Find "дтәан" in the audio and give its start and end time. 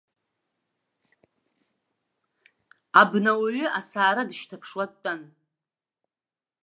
4.91-5.21